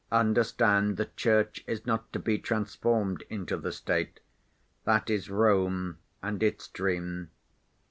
[0.11, 4.19] "Understand, the Church is not to be transformed into the State.
[4.83, 7.29] That is Rome and its dream.